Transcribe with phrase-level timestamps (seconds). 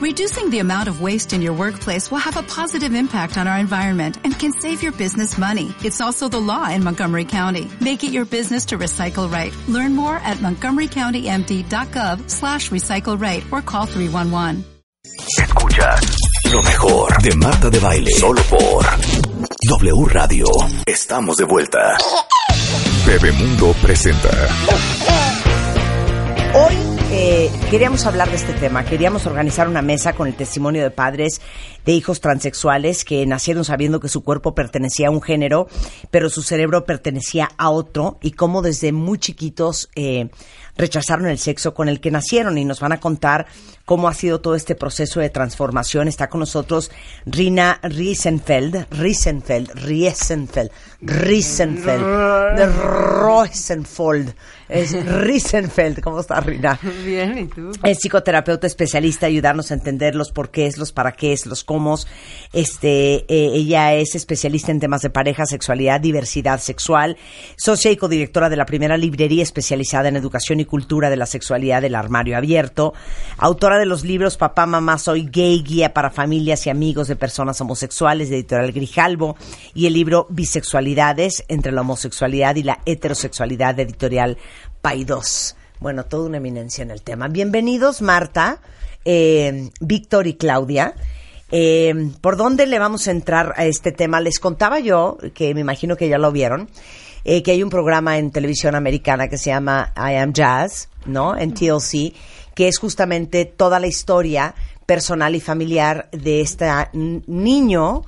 [0.00, 3.58] Reducing the amount of waste in your workplace will have a positive impact on our
[3.58, 5.74] environment and can save your business money.
[5.84, 7.70] It's also the law in Montgomery County.
[7.82, 9.54] Make it your business to recycle right.
[9.68, 14.64] Learn more at montgomerycountymd.gov slash recycle right or call 311.
[15.38, 16.16] Escuchas
[16.50, 18.10] lo mejor de Marta de Baile.
[18.12, 18.82] Solo por
[19.68, 20.46] W Radio.
[20.86, 21.98] Estamos de vuelta.
[23.06, 24.30] Bebemundo presenta.
[26.54, 30.90] Hoy eh, queríamos hablar de este tema, queríamos organizar una mesa con el testimonio de
[30.90, 31.40] padres
[31.84, 35.66] de hijos transexuales que nacieron sabiendo que su cuerpo pertenecía a un género,
[36.10, 40.30] pero su cerebro pertenecía a otro y cómo desde muy chiquitos eh,
[40.76, 43.46] rechazaron el sexo con el que nacieron y nos van a contar
[43.84, 46.08] cómo ha sido todo este proceso de transformación.
[46.08, 46.90] Está con nosotros
[47.26, 50.70] Rina Riesenfeld, Riesenfeld, Riesenfeld,
[51.00, 52.04] Riesenfeld,
[52.56, 54.34] de Rosenfold.
[54.70, 56.00] Es Riesenfeld.
[56.00, 56.78] ¿Cómo estás, Rina?
[57.04, 57.72] Bien, ¿y tú?
[57.82, 61.98] Es psicoterapeuta especialista, ayudarnos a entender los porqués, los para qué, los cómo.
[62.52, 67.16] Este, eh, ella es especialista en temas de pareja, sexualidad, diversidad sexual,
[67.56, 71.82] socia y codirectora de la primera librería especializada en educación y cultura de la sexualidad
[71.82, 72.94] del armario abierto,
[73.38, 77.60] autora de los libros Papá, Mamá, Soy Gay, Guía para Familias y Amigos de Personas
[77.60, 79.36] Homosexuales de Editorial Grijalbo
[79.74, 84.38] y el libro Bisexualidades entre la homosexualidad y la heterosexualidad de Editorial
[84.80, 85.56] Paidós.
[85.78, 87.28] Bueno, toda una eminencia en el tema.
[87.28, 88.60] Bienvenidos, Marta,
[89.04, 90.94] eh, Víctor y Claudia.
[91.50, 94.20] Eh, ¿Por dónde le vamos a entrar a este tema?
[94.20, 96.68] Les contaba yo, que me imagino que ya lo vieron,
[97.24, 101.36] eh, que hay un programa en televisión americana que se llama I Am Jazz, ¿no?
[101.36, 102.14] En TLC,
[102.54, 104.54] que es justamente toda la historia
[104.86, 108.02] personal y familiar de este niño,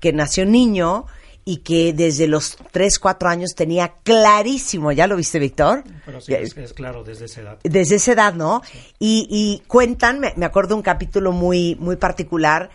[0.00, 1.06] que nació niño,
[1.48, 5.82] y que desde los 3, 4 años tenía clarísimo, ¿ya lo viste, Víctor?
[6.04, 7.58] Pero sí, es, es, claro, desde esa edad.
[7.62, 8.60] Desde esa edad, ¿no?
[8.98, 12.68] Y, y cuentan, me, me, acuerdo un capítulo muy, muy particular,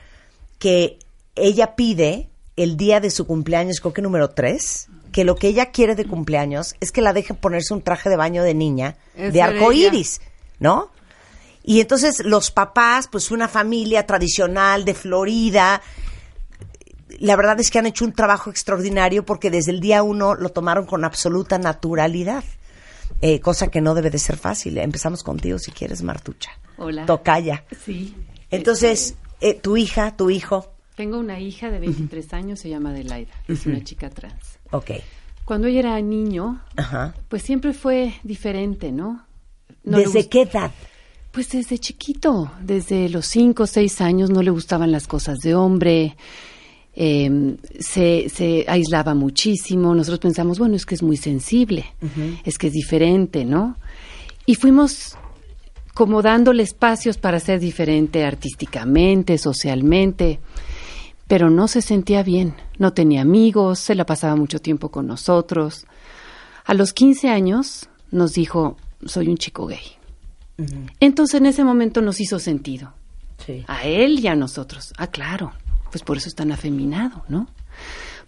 [0.57, 0.97] que
[1.35, 5.67] ella pide el día de su cumpleaños, creo que número 3, que lo que ella
[5.67, 9.39] quiere de cumpleaños es que la dejen ponerse un traje de baño de niña, de
[9.39, 10.19] arco iris,
[10.57, 10.89] ¿no?
[11.63, 15.83] Y entonces los papás, pues una familia tradicional de Florida,
[17.19, 20.49] la verdad es que han hecho un trabajo extraordinario porque desde el día uno lo
[20.49, 22.43] tomaron con absoluta naturalidad.
[23.21, 24.77] Eh, cosa que no debe de ser fácil.
[24.77, 26.51] Empezamos contigo si quieres, Martucha.
[26.77, 27.05] Hola.
[27.05, 27.63] Tocaya.
[27.85, 28.15] Sí.
[28.49, 30.73] Entonces, eh, tu hija, tu hijo.
[30.95, 34.59] Tengo una hija de 23 años, se llama Adelaida, es una chica trans.
[34.71, 34.91] Ok.
[35.45, 37.15] Cuando ella era niño, Ajá.
[37.29, 39.25] pues siempre fue diferente, ¿no?
[39.83, 40.71] no ¿Desde qué edad?
[41.31, 45.55] Pues desde chiquito, desde los 5 o 6 años no le gustaban las cosas de
[45.55, 46.15] hombre,
[46.95, 49.95] eh, se, se, aislaba muchísimo.
[49.95, 52.41] Nosotros pensamos, bueno, es que es muy sensible, uh -huh.
[52.45, 53.77] es que es diferente, ¿no?
[54.45, 55.17] Y fuimos
[55.93, 60.39] como dándole espacios para ser diferente artísticamente, socialmente,
[61.27, 65.85] pero no se sentía bien, no tenía amigos, se la pasaba mucho tiempo con nosotros.
[66.65, 69.97] A los 15 años nos dijo, soy un chico gay.
[70.57, 70.91] Uh -huh.
[70.99, 72.93] Entonces en ese momento nos hizo sentido.
[73.45, 73.63] Sí.
[73.67, 74.93] A él y a nosotros.
[74.97, 75.53] Ah, claro
[75.93, 77.47] pues por eso es tan afeminado, ¿no?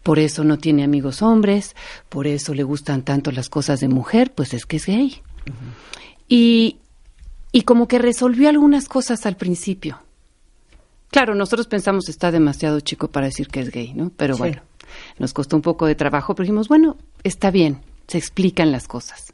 [0.03, 1.75] Por eso no tiene amigos hombres,
[2.09, 5.23] por eso le gustan tanto las cosas de mujer, pues es que es gay.
[5.47, 5.53] Uh -huh.
[6.29, 6.77] Y,
[7.51, 9.99] y como que resolvió algunas cosas al principio.
[11.09, 14.11] Claro, nosotros pensamos está demasiado chico para decir que es gay, ¿no?
[14.15, 14.41] Pero sí.
[14.41, 14.61] bueno,
[15.17, 19.33] nos costó un poco de trabajo, pero dijimos, bueno, está bien, se explican las cosas.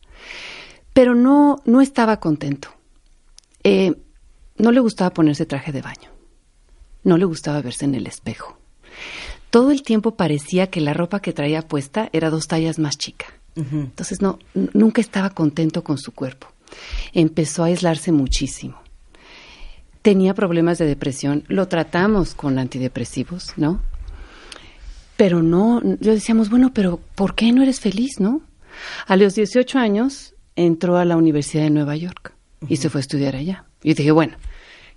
[0.93, 2.69] Pero no, no estaba contento.
[3.65, 3.93] Eh,
[4.55, 6.10] no le gustaba ponerse traje de baño
[7.03, 8.57] no le gustaba verse en el espejo.
[9.49, 13.25] Todo el tiempo parecía que la ropa que traía puesta era dos tallas más chica.
[13.55, 13.81] Uh -huh.
[13.83, 14.39] Entonces no,
[14.73, 16.47] nunca estaba contento con su cuerpo.
[17.13, 18.81] Empezó a aislarse muchísimo.
[20.01, 21.43] Tenía problemas de depresión.
[21.47, 23.81] Lo tratamos con antidepresivos, ¿no?
[25.17, 28.41] Pero no, yo decíamos, bueno, pero ¿por qué no eres feliz, no?
[29.05, 32.71] A los 18 años entró a la Universidad de Nueva York uh -huh.
[32.71, 33.65] y se fue a estudiar allá.
[33.83, 34.37] Y dije, bueno,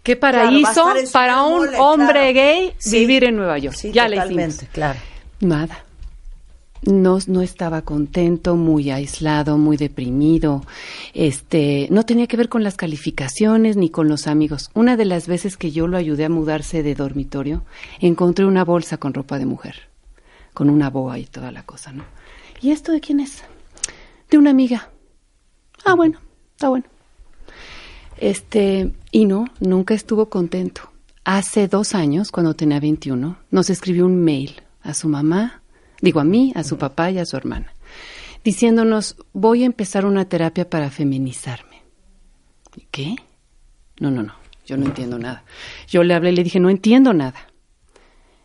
[0.05, 2.35] Qué paraíso claro, para un mole, hombre claro.
[2.35, 2.99] gay sí.
[3.01, 3.75] vivir en Nueva York.
[3.75, 4.73] Sí, ya totalmente, le hicimos.
[4.73, 5.01] claro.
[5.41, 5.85] Nada.
[6.83, 10.63] No, no estaba contento, muy aislado, muy deprimido.
[11.15, 14.71] Este, no tenía que ver con las calificaciones ni con los amigos.
[14.75, 17.65] Una de las veces que yo lo ayudé a mudarse de dormitorio,
[18.01, 19.89] encontré una bolsa con ropa de mujer,
[20.53, 22.05] con una boa y toda la cosa, ¿no?
[22.61, 23.43] ¿Y esto de quién es?
[24.31, 24.91] De una amiga.
[25.87, 26.19] Ah, bueno,
[26.53, 26.85] está bueno.
[28.19, 30.91] Este, y no, nunca estuvo contento.
[31.25, 35.63] Hace dos años, cuando tenía 21, nos escribió un mail a su mamá,
[36.01, 37.73] digo a mí, a su papá y a su hermana,
[38.45, 41.83] diciéndonos, voy a empezar una terapia para feminizarme.
[42.91, 43.17] ¿Qué?
[44.01, 44.35] No, no, no.
[44.67, 45.45] yo no entiendo nada.
[45.89, 47.49] Yo le hablé y le dije, no entiendo nada.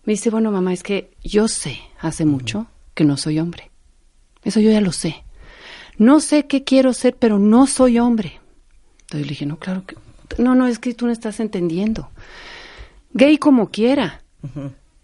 [0.05, 3.71] Me dice, bueno, mamá, es que yo sé hace mucho que no soy hombre.
[4.43, 5.23] Eso yo ya lo sé.
[5.97, 8.38] No sé qué quiero ser, pero no soy hombre.
[9.09, 9.95] Entonces le dije, no, claro que...
[10.37, 12.09] No, no, es que tú no estás entendiendo.
[13.13, 14.21] Gay como quiera.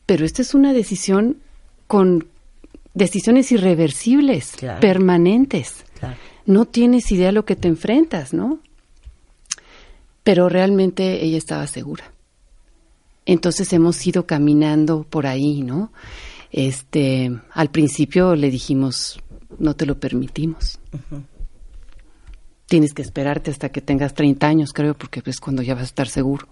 [0.06, 1.38] Pero esta es una decisión
[1.88, 2.28] con
[2.94, 4.80] decisiones irreversibles, Claro.
[4.80, 5.84] permanentes.
[6.00, 6.16] Claro.
[6.46, 8.60] No tienes idea a lo que te enfrentas, ¿no?
[10.24, 12.12] Pero realmente ella estaba segura.
[13.26, 15.92] Entonces hemos ido caminando por ahí, ¿no?
[16.52, 19.20] Este, al principio le dijimos,
[19.58, 20.78] no te lo permitimos.
[22.68, 25.86] Tienes que esperarte hasta que tengas 30 años, creo, porque es cuando ya vas a
[25.86, 26.48] estar seguro.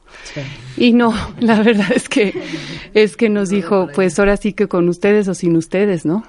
[0.77, 2.33] Y no, la verdad es que
[2.93, 6.23] es que nos dijo, pues ahora sí que con ustedes o sin ustedes, ¿no?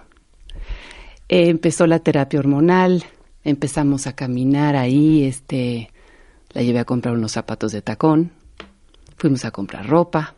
[1.29, 3.05] Eh, empezó la terapia hormonal,
[3.45, 5.91] empezamos a caminar ahí, este,
[6.53, 8.31] la llevé a comprar unos zapatos de tacón,
[9.17, 10.35] fuimos a comprar ropa,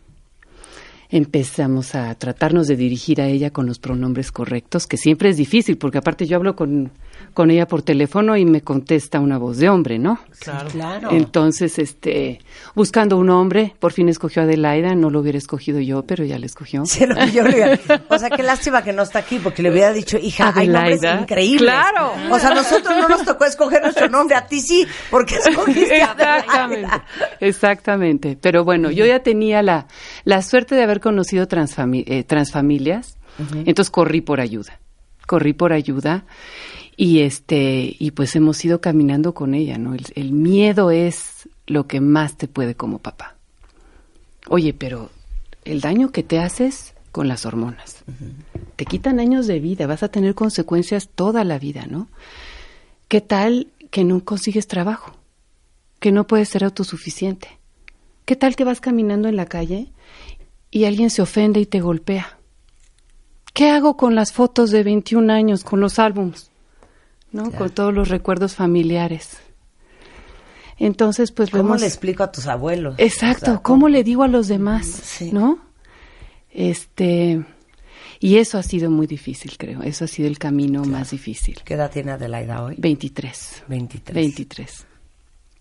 [1.10, 5.78] empezamos a tratarnos de dirigir a ella con los pronombres correctos, que siempre es difícil,
[5.78, 6.90] porque aparte yo hablo con,
[7.34, 10.18] con ella por teléfono y me contesta una voz de hombre, ¿no?
[10.40, 10.68] Claro.
[10.70, 11.08] claro.
[11.12, 12.40] Entonces, este,
[12.74, 16.38] buscando un hombre, por fin escogió a Adelaida, no lo hubiera escogido yo, pero ya
[16.38, 16.84] le escogió.
[16.86, 17.78] Sí, lo yo le
[18.08, 20.98] O sea, qué lástima que no está aquí, porque le hubiera dicho, hija, hay nombres
[21.00, 21.20] Adelaida.
[21.22, 21.70] increíbles.
[21.70, 22.12] Claro.
[22.30, 26.02] O sea, a nosotros no nos tocó escoger nuestro nombre, a ti sí, porque escogiste
[26.02, 27.04] a Exactamente, Adelaida.
[27.40, 28.38] exactamente.
[28.40, 29.86] Pero bueno, yo ya tenía la,
[30.24, 33.16] la suerte de haber conocido transfami- eh, transfamilias,
[33.66, 34.80] entonces corrí por ayuda,
[35.26, 36.24] corrí por ayuda
[36.96, 39.94] y este y pues hemos ido caminando con ella, ¿no?
[39.94, 43.34] El, el miedo es lo que más te puede como papá.
[44.48, 45.10] Oye, pero
[45.64, 48.04] el daño que te haces con las hormonas,
[48.76, 52.08] te quitan años de vida, vas a tener consecuencias toda la vida, ¿no?
[53.08, 55.12] ¿Qué tal que no consigues trabajo?
[55.98, 57.48] Que no puedes ser autosuficiente.
[58.26, 59.88] ¿Qué tal que vas caminando en la calle
[60.70, 62.38] y alguien se ofende y te golpea?
[63.52, 66.50] ¿Qué hago con las fotos de 21 años, con los álbums?
[67.32, 67.50] ¿No?
[67.50, 69.38] Con todos los recuerdos familiares.
[70.78, 72.96] Entonces, pues ¿Cómo le explico a tus abuelos?
[72.98, 74.86] Exacto, O sea, ¿cómo le digo a los demás?
[74.86, 75.32] Sí.
[75.32, 75.58] ¿No?
[76.50, 77.44] Este,
[78.20, 79.82] y eso ha sido muy difícil, creo.
[79.82, 81.60] Eso ha sido el camino más difícil.
[81.64, 82.74] ¿Qué edad tiene Adelaida hoy?
[82.78, 83.64] 23.
[83.68, 84.14] 23.
[84.14, 84.86] 23.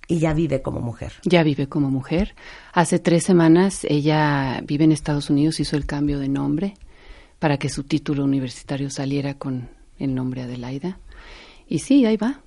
[0.07, 1.13] Y ya vive como mujer.
[1.23, 2.35] Ya vive como mujer.
[2.73, 6.75] Hace tres semanas ella vive en Estados Unidos, hizo el cambio de nombre
[7.39, 10.99] para que su título universitario saliera con el nombre Adelaida.
[11.67, 12.41] Y sí, ahí va.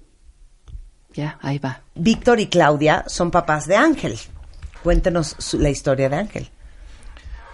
[1.15, 1.83] Ya, ahí va.
[1.95, 4.15] Víctor y Claudia son papás de Ángel.
[4.85, 6.49] Cuéntenos su- la historia de Ángel.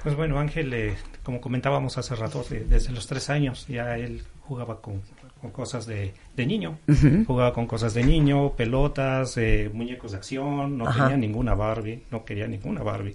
[0.03, 4.23] Pues bueno, Ángel, eh, como comentábamos hace rato, de- desde los tres años ya él
[4.43, 5.01] jugaba con,
[5.45, 6.79] con cosas de, de niño.
[7.27, 11.03] Jugaba con cosas de niño, pelotas, eh, muñecos de acción, no Ajá.
[11.03, 13.15] tenía ninguna Barbie, no quería ninguna Barbie.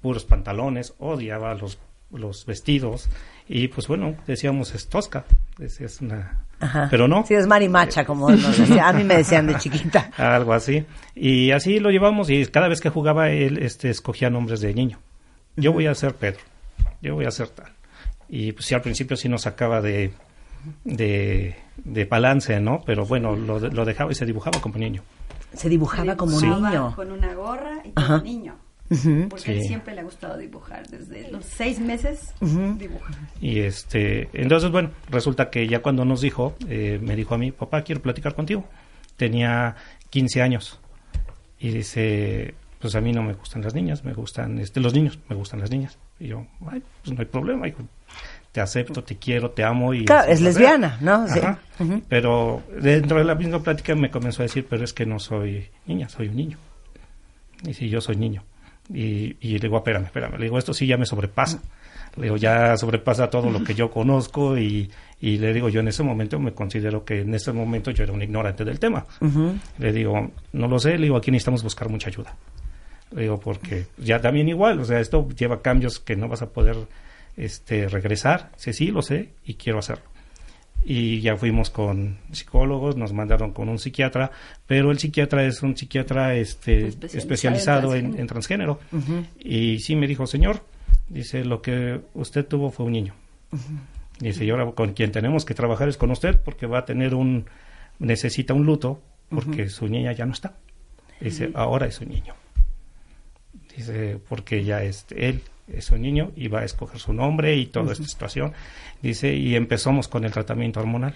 [0.00, 1.78] Puros pantalones, odiaba los,
[2.10, 3.10] los vestidos.
[3.48, 5.26] Y pues bueno, decíamos es tosca,
[5.58, 6.46] es, es una...
[6.58, 6.88] Ajá.
[6.90, 7.26] Pero no.
[7.26, 8.88] Sí, es marimacha, como nos decía.
[8.88, 10.10] A mí me decían de chiquita.
[10.16, 10.86] Algo así.
[11.14, 14.98] Y así lo llevamos y cada vez que jugaba él este, escogía nombres de niño.
[15.54, 16.40] Yo voy a ser Pedro,
[17.02, 17.72] yo voy a ser tal.
[18.26, 20.12] Y pues sí, al principio sí nos sacaba de,
[20.84, 22.82] de, de balance, ¿no?
[22.84, 25.02] Pero bueno, lo, de- lo dejaba y se dibujaba como niño.
[25.54, 26.96] Se dibujaba como un Dibujaba niño.
[26.96, 28.22] Con una gorra y como Ajá.
[28.22, 28.56] niño.
[29.28, 29.50] Porque Sí.
[29.52, 30.86] él siempre le ha gustado dibujar.
[30.88, 33.12] Desde los seis meses dibuja.
[33.40, 37.52] Y este, entonces, bueno, resulta que ya cuando nos dijo, eh, me dijo a mí,
[37.52, 38.64] papá, quiero platicar contigo.
[39.16, 39.76] Tenía
[40.10, 40.80] 15 años.
[41.60, 45.18] Y dice, pues a mí no me gustan las niñas, me gustan este, los niños,
[45.28, 45.98] me gustan las niñas.
[46.20, 47.82] Y yo, ay, pues no hay problema, hijo.
[48.52, 49.92] Te acepto, te quiero, te amo.
[49.94, 50.60] y Claro, es va a ser".
[50.62, 51.28] lesbiana, ¿no?
[51.28, 51.38] Sí.
[51.38, 51.58] Ajá.
[52.08, 55.68] Pero dentro de la misma plática me comenzó a decir, pero es que no soy
[55.86, 56.58] niña, soy un niño.
[57.66, 58.42] Y si yo soy niño.
[58.92, 60.38] Y, y le digo, espérame, espérame.
[60.38, 61.60] Le digo, esto sí ya me sobrepasa.
[62.16, 64.90] Le digo, ya sobrepasa todo lo que yo conozco y,
[65.20, 68.12] y le digo, yo en ese momento me considero que en ese momento yo era
[68.12, 69.04] un ignorante del tema.
[69.78, 72.34] Le digo, no lo sé, le digo, aquí necesitamos buscar mucha ayuda.
[73.14, 76.48] Le digo, porque ya también igual, o sea, esto lleva cambios que no vas a
[76.48, 76.76] poder
[77.38, 78.52] este, regresar.
[78.56, 80.04] Sí, sí, lo sé y quiero hacerlo
[80.84, 84.30] y ya fuimos con psicólogos, nos mandaron con un psiquiatra,
[84.66, 88.80] pero el psiquiatra es un psiquiatra este, Especializado especializado en en, en transgénero.
[89.38, 90.62] Y sí me dijo, señor,
[91.08, 93.14] dice, lo que usted tuvo fue un niño.
[94.20, 97.14] Dice, y ahora con quien tenemos que trabajar es con usted porque va a tener
[97.14, 97.46] un,
[97.98, 100.54] necesita un luto porque su niña ya no está.
[101.20, 102.34] Dice, ahora es un niño.
[103.76, 107.66] Dice, porque ya es él es un niño y va a escoger su nombre y
[107.66, 108.52] toda esta situación.
[109.02, 111.14] Dice, y empezamos con el tratamiento hormonal.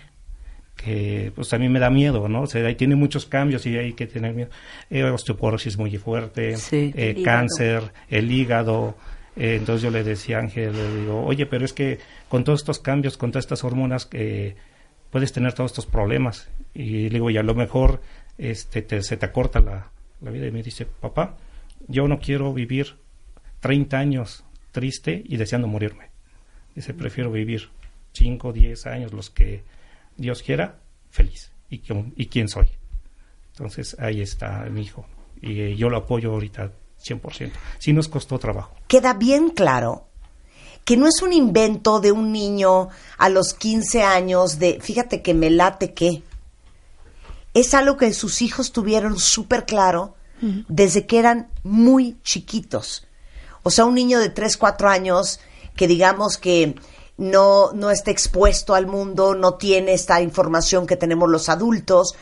[0.76, 2.42] que pues a mí me da miedo, ¿no?
[2.42, 4.50] O sea, ahí tiene muchos cambios y hay que tener miedo.
[4.90, 6.92] Eh, osteoporosis muy fuerte, Sí.
[6.96, 8.96] eh, El cáncer, el hígado.
[9.36, 12.60] Eh, entonces yo le decía a Ángel, le digo, oye, pero es que con todos
[12.60, 14.08] estos cambios, con todas estas hormonas,
[15.10, 16.48] puedes tener todos estos problemas.
[16.74, 18.00] Y le digo, y a lo mejor
[18.38, 19.90] este, te- se te acorta la,
[20.22, 20.46] la vida.
[20.46, 21.36] Y me dice, papá,
[21.86, 22.96] yo no quiero vivir
[23.62, 26.10] 30 años triste y deseando morirme.
[26.74, 27.70] Dice, prefiero vivir
[28.12, 29.62] 5, 10 años, los que
[30.18, 30.76] Dios quiera,
[31.10, 31.50] feliz.
[31.70, 32.66] ¿Y, quién- y quién soy?
[33.52, 35.06] Entonces ahí está mi hijo.
[35.40, 37.52] Y eh, yo lo apoyo ahorita 100%.
[37.78, 38.74] Sí nos costó trabajo.
[38.88, 40.06] queda bien claro
[40.84, 42.88] que no es un invento de un niño
[43.18, 46.22] a los 15 años de, fíjate que me late que.
[47.54, 50.16] Es algo que sus hijos tuvieron súper claro
[50.68, 53.06] desde que eran muy chiquitos.
[53.62, 55.40] O sea, un niño de 3, 4 años
[55.76, 56.74] que digamos que
[57.16, 62.14] no, no está expuesto al mundo, no tiene esta información que tenemos los adultos,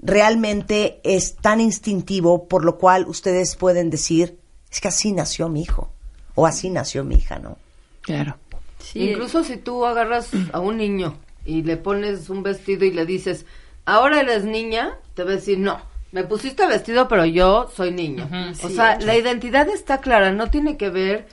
[0.00, 4.38] realmente es tan instintivo por lo cual ustedes pueden decir,
[4.70, 5.90] es que así nació mi hijo
[6.34, 7.58] o así nació mi hija, ¿no?
[8.02, 8.36] Claro.
[8.78, 9.10] Sí.
[9.10, 13.46] Incluso si tú agarras a un niño y le pones un vestido y le dices,
[13.86, 15.80] ahora eres niña, te va a decir, no,
[16.14, 18.28] me pusiste vestido, pero yo soy niño.
[18.62, 21.26] o sea, la identidad está clara, no tiene que ver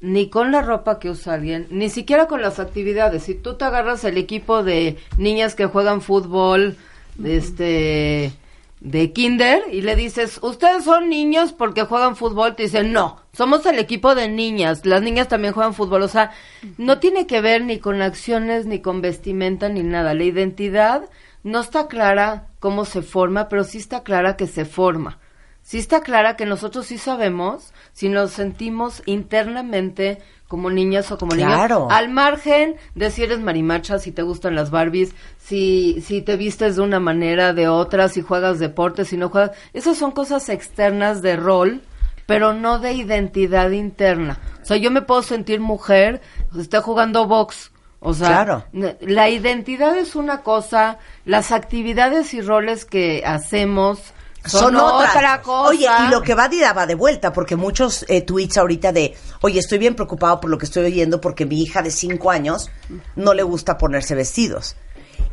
[0.00, 3.22] ni con la ropa que usa alguien, ni siquiera con las actividades.
[3.22, 6.76] Si tú te agarras el equipo de niñas que juegan fútbol,
[7.14, 8.32] de este
[8.80, 13.64] de kinder y le dices, ustedes son niños porque juegan fútbol, te dicen, no, somos
[13.64, 16.32] el equipo de niñas, las niñas también juegan fútbol, o sea,
[16.76, 21.08] no tiene que ver ni con acciones, ni con vestimenta, ni nada, la identidad
[21.46, 25.20] no está clara cómo se forma, pero sí está clara que se forma,
[25.62, 31.34] sí está clara que nosotros sí sabemos si nos sentimos internamente como niñas o como
[31.34, 31.76] Claro.
[31.78, 36.36] niños, al margen de si eres marimacha, si te gustan las Barbies, si, si te
[36.36, 40.48] vistes de una manera, de otra, si juegas deportes, si no juegas, esas son cosas
[40.48, 41.80] externas de rol,
[42.26, 44.40] pero no de identidad interna.
[44.62, 46.20] O sea, yo me puedo sentir mujer,
[46.58, 47.70] esté jugando box.
[48.00, 48.64] O sea, Claro.
[49.00, 54.12] la identidad es una cosa, las actividades y roles que hacemos
[54.44, 55.70] son, otra cosa.
[55.70, 59.16] Oye, y lo que va de va de vuelta, porque muchos eh, tweets ahorita de,
[59.40, 62.70] oye, estoy bien preocupado por lo que estoy oyendo porque mi hija de cinco años
[63.16, 64.76] no le gusta ponerse vestidos.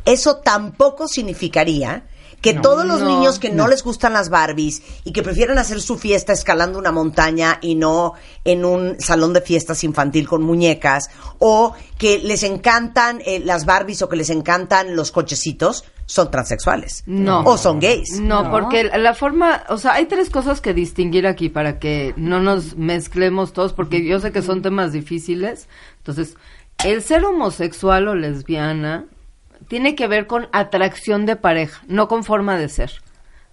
[0.04, 2.04] Eso tampoco significaría
[2.44, 3.66] que todos los No, niños que no.
[3.68, 8.12] les gustan las Barbies y que prefieren hacer su fiesta escalando una montaña y no
[8.44, 11.08] en un salón de fiestas infantil con muñecas,
[11.38, 17.02] o que les encantan eh, las Barbies o que les encantan los cochecitos, son transexuales.
[17.06, 17.40] No.
[17.44, 18.20] O son gays.
[18.20, 22.40] No, porque la forma, o sea, hay tres cosas que distinguir aquí para que no
[22.40, 25.66] nos mezclemos todos, porque yo sé que son temas difíciles.
[25.96, 26.36] Entonces,
[26.84, 29.06] el ser homosexual o lesbiana
[29.68, 32.92] tiene que ver con atracción de pareja, no con forma de ser.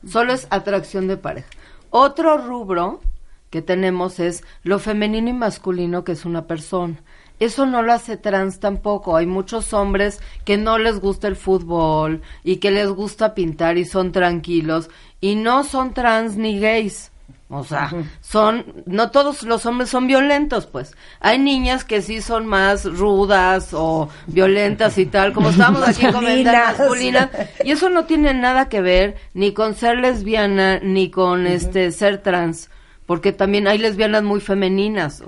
[0.05, 1.49] Solo es atracción de pareja.
[1.89, 3.01] Otro rubro
[3.49, 7.01] que tenemos es lo femenino y masculino, que es una persona.
[7.39, 9.17] Eso no lo hace trans tampoco.
[9.17, 13.85] Hay muchos hombres que no les gusta el fútbol y que les gusta pintar y
[13.85, 14.89] son tranquilos
[15.19, 17.10] y no son trans ni gays.
[17.53, 17.91] O sea,
[18.21, 20.95] son, no todos los hombres son violentos, pues.
[21.19, 26.77] Hay niñas que sí son más rudas o violentas y tal, como estábamos aquí comentando,
[26.79, 27.29] Masculinas.
[27.65, 32.19] Y eso no tiene nada que ver ni con ser lesbiana ni con este ser
[32.23, 32.69] trans,
[33.05, 35.21] porque también hay lesbianas muy femeninas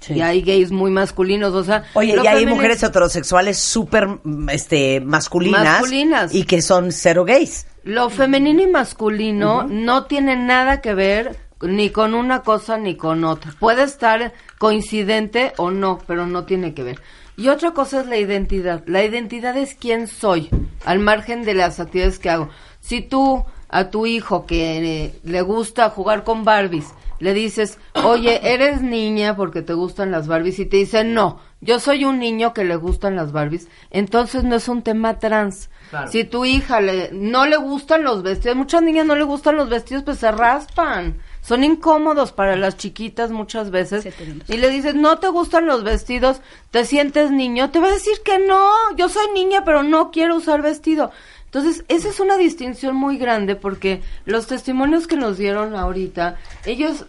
[0.00, 0.14] Sí.
[0.14, 4.06] y hay gays muy masculinos, o sea, Oye, y hay mujeres heterosexuales súper
[4.52, 6.32] este, masculinas, Masculinas.
[6.34, 7.66] y que son cero gays.
[7.82, 13.24] Lo femenino y masculino no tiene nada que ver ni con una cosa ni con
[13.24, 13.52] otra.
[13.58, 17.00] Puede estar coincidente o no, pero no tiene que ver.
[17.36, 18.82] Y otra cosa es la identidad.
[18.86, 20.50] La identidad es quién soy,
[20.84, 22.48] al margen de las actividades que hago.
[22.80, 28.40] Si tú a tu hijo que eh, le gusta jugar con Barbies, le dices, oye,
[28.52, 32.52] eres niña porque te gustan las Barbies, y te dice, no, yo soy un niño
[32.52, 35.70] que le gustan las Barbies, entonces no es un tema trans.
[36.10, 39.68] Si tu hija le, no le gustan los vestidos, muchas niñas no le gustan los
[39.68, 41.18] vestidos, pues se raspan.
[41.40, 44.06] Son incómodos para las chiquitas muchas veces.
[44.48, 46.40] Y le dices, no te gustan los vestidos,
[46.70, 50.36] te sientes niño, te va a decir que no, yo soy niña, pero no quiero
[50.36, 51.10] usar vestido.
[51.46, 57.06] Entonces, esa es una distinción muy grande porque los testimonios que nos dieron ahorita, ellos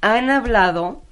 [0.00, 1.02] han hablado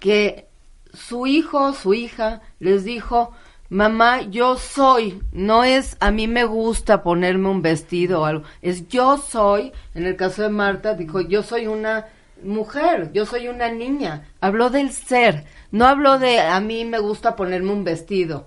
[0.00, 0.46] que
[0.94, 3.32] su hijo, su hija, les dijo,
[3.68, 8.88] mamá, yo soy, no es a mí me gusta ponerme un vestido o algo, es
[8.88, 12.06] yo soy, en el caso de Marta, dijo, yo soy una
[12.42, 17.36] mujer, yo soy una niña, habló del ser, no habló de a mí me gusta
[17.36, 18.46] ponerme un vestido.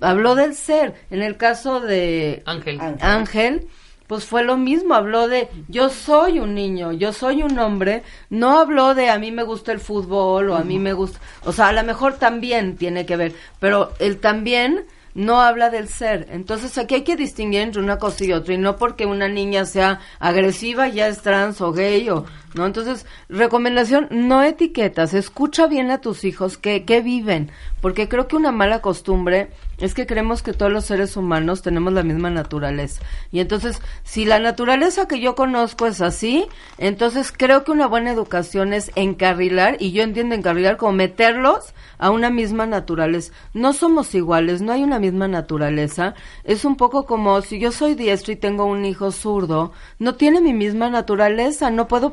[0.00, 0.94] habló del ser.
[1.10, 2.80] En el caso de Ángel.
[3.00, 3.68] Ángel,
[4.06, 8.58] pues fue lo mismo, habló de yo soy un niño, yo soy un hombre, no
[8.58, 11.68] habló de a mí me gusta el fútbol o a mí me gusta, o sea,
[11.68, 14.86] a lo mejor también tiene que ver, pero el también
[15.16, 16.28] no habla del ser.
[16.30, 19.64] Entonces aquí hay que distinguir entre una cosa y otra y no porque una niña
[19.64, 22.66] sea agresiva ya es trans o gay o no.
[22.66, 28.36] Entonces, recomendación, no etiquetas, escucha bien a tus hijos que, que viven, porque creo que
[28.36, 33.02] una mala costumbre es que creemos que todos los seres humanos tenemos la misma naturaleza.
[33.30, 36.46] Y entonces, si la naturaleza que yo conozco es así,
[36.78, 42.10] entonces creo que una buena educación es encarrilar, y yo entiendo encarrilar como meterlos a
[42.10, 43.32] una misma naturaleza.
[43.54, 46.14] No somos iguales, no hay una misma naturaleza.
[46.44, 50.40] Es un poco como si yo soy diestro y tengo un hijo zurdo, no tiene
[50.40, 52.12] mi misma naturaleza, no puedo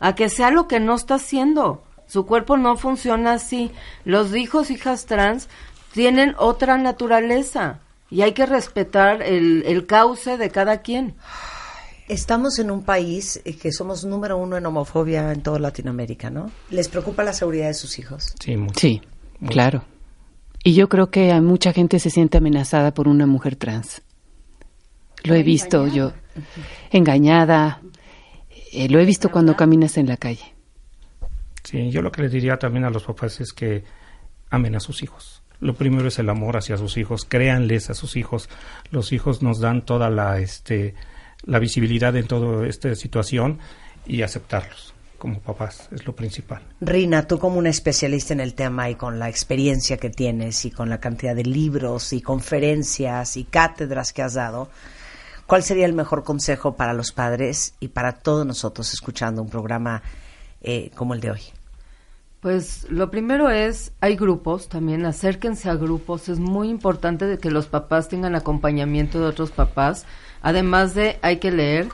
[0.00, 1.82] a que sea lo que no está haciendo.
[2.06, 3.70] Su cuerpo no funciona así.
[4.04, 5.48] Los hijos, hijas trans
[5.92, 11.14] tienen otra naturaleza y hay que respetar el, el cauce de cada quien.
[12.08, 16.50] Estamos en un país eh, que somos número uno en homofobia en toda Latinoamérica, ¿no?
[16.70, 18.34] ¿Les preocupa la seguridad de sus hijos?
[18.42, 18.78] Sí, mucho.
[18.80, 19.02] Sí,
[19.40, 19.52] Mucho.
[19.52, 19.84] claro.
[20.64, 24.00] Y yo creo que a mucha gente se siente amenazada por una mujer trans.
[25.24, 26.12] Lo he visto yo,
[26.90, 27.80] engañada.
[28.72, 30.54] Eh, lo he visto cuando caminas en la calle.
[31.64, 33.84] Sí, yo lo que les diría también a los papás es que
[34.50, 35.42] amen a sus hijos.
[35.60, 38.48] Lo primero es el amor hacia sus hijos, créanles a sus hijos.
[38.90, 40.94] Los hijos nos dan toda la este
[41.44, 43.58] la visibilidad en toda esta situación
[44.06, 46.62] y aceptarlos como papás es lo principal.
[46.80, 50.70] Rina, tú como una especialista en el tema y con la experiencia que tienes y
[50.70, 54.70] con la cantidad de libros y conferencias y cátedras que has dado,
[55.48, 60.02] ¿cuál sería el mejor consejo para los padres y para todos nosotros escuchando un programa
[60.60, 61.40] eh, como el de hoy?
[62.40, 67.50] Pues lo primero es, hay grupos también, acérquense a grupos, es muy importante de que
[67.50, 70.04] los papás tengan acompañamiento de otros papás,
[70.42, 71.88] además de hay que leer,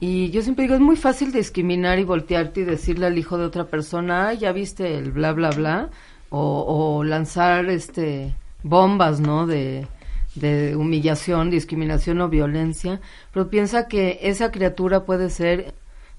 [0.00, 3.44] y yo siempre digo, es muy fácil discriminar y voltearte y decirle al hijo de
[3.44, 5.90] otra persona, "Ay, ya viste el bla, bla, bla,
[6.30, 8.34] o, o lanzar este
[8.64, 9.46] bombas, ¿no?
[9.46, 9.86] De,
[10.34, 13.00] de humillación, discriminación o violencia,
[13.32, 15.74] pero piensa que esa criatura puede ser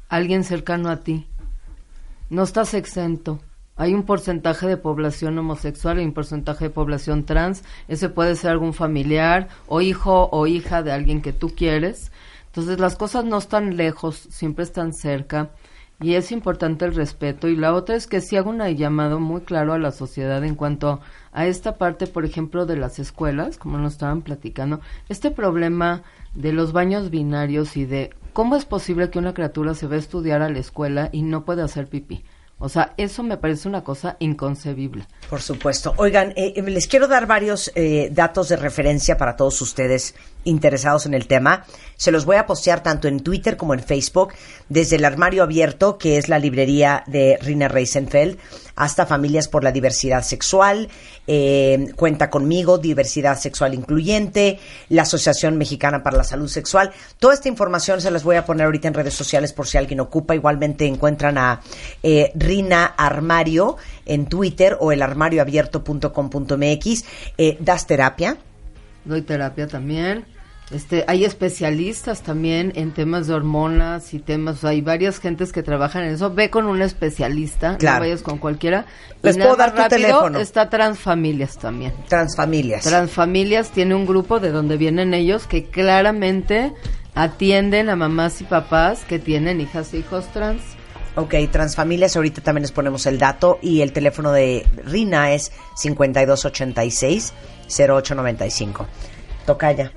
[0.09, 1.27] alguien cercano a ti.
[2.29, 3.39] No estás exento.
[3.77, 7.63] Hay un porcentaje de población homosexual y un porcentaje de población trans.
[7.89, 12.11] Ese puede ser algún familiar o hijo o hija de alguien que tú quieres.
[12.47, 15.49] Entonces las cosas no están lejos, siempre están cerca
[16.01, 17.47] y es importante el respeto.
[17.47, 20.55] Y la otra es que sí hago un llamado muy claro a la sociedad en
[20.55, 20.99] cuanto
[21.31, 26.03] a esta parte, por ejemplo, de las escuelas, como nos estaban platicando, este problema
[26.33, 29.99] de los baños binarios y de cómo es posible que una criatura se va a
[29.99, 32.23] estudiar a la escuela y no puede hacer pipí.
[32.57, 35.05] O sea, eso me parece una cosa inconcebible.
[35.29, 35.93] Por supuesto.
[35.97, 41.05] Oigan, eh, eh, les quiero dar varios eh, datos de referencia para todos ustedes interesados
[41.05, 41.65] en el tema.
[41.97, 44.33] Se los voy a postear tanto en Twitter como en Facebook,
[44.69, 48.37] desde el armario abierto, que es la librería de Rina Reisenfeld,
[48.75, 50.89] hasta Familias por la Diversidad Sexual,
[51.27, 56.91] eh, Cuenta conmigo, Diversidad Sexual Incluyente, la Asociación Mexicana para la Salud Sexual.
[57.19, 59.99] Toda esta información se las voy a poner ahorita en redes sociales por si alguien
[59.99, 60.35] ocupa.
[60.35, 61.61] Igualmente encuentran a
[62.03, 67.05] eh, Rina Armario en Twitter o el armarioabierto.com.mx.
[67.37, 68.37] Eh, ¿Das terapia?
[69.05, 70.25] Doy terapia también.
[70.71, 75.51] Este, hay especialistas también en temas de hormonas y temas, o sea, hay varias gentes
[75.51, 76.33] que trabajan en eso.
[76.33, 77.97] Ve con un especialista, Claro.
[77.97, 78.85] no vayas con cualquiera.
[79.21, 80.39] Les puedo dar tu rápido, teléfono.
[80.39, 81.93] Está Transfamilias también.
[82.09, 82.83] Transfamilias.
[82.83, 86.73] Transfamilias tiene un grupo de donde vienen ellos que claramente
[87.13, 90.61] atienden a mamás y papás que tienen hijas e hijos trans.
[91.15, 95.51] Ok, Transfamilias, ahorita también les ponemos el dato y el teléfono de Rina es
[97.69, 98.85] 5286-0895.
[99.45, 99.91] Tocaya,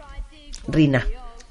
[0.68, 1.04] Rina,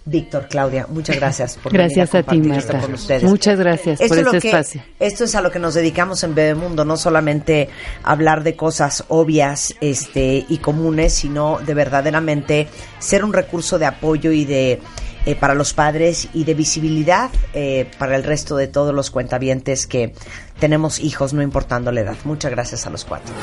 [0.06, 2.86] Víctor, Claudia, muchas gracias por Gracias venir a ti, compartir esto Marta.
[2.88, 3.23] con ustedes.
[3.23, 4.82] Muchas gracias Esto por es lo este que- espacio.
[4.99, 7.67] Esto es a lo que nos dedicamos en Bebemundo, no solamente
[8.03, 14.32] hablar de cosas obvias este, y comunes, sino de verdaderamente ser un recurso de apoyo
[14.32, 14.80] y de
[15.25, 19.86] eh, para los padres y de visibilidad eh, para el resto de todos los cuentavientes
[19.86, 20.13] que
[20.58, 22.15] tenemos hijos, no importando la edad.
[22.23, 23.34] Muchas gracias a los cuatro.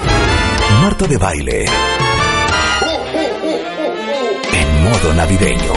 [0.81, 1.67] Marta de baile.
[4.95, 5.73] Modo navideño.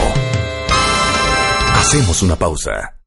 [1.74, 2.97] Hacemos una pausa.